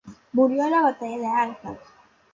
Murió 0.33 0.65
en 0.65 0.71
la 0.71 0.81
Batalla 0.81 1.17
de 1.19 1.27
Alarcos. 1.27 1.77